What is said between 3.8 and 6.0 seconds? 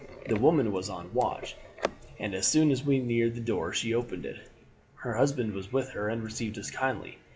opened it. Her husband was with